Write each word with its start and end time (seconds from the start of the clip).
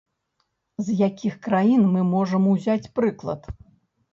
З 0.87 0.95
якіх 1.07 1.35
краін 1.47 1.85
мы 1.97 2.01
можам 2.15 2.51
узяць 2.55 2.91
прыклад? 2.99 3.41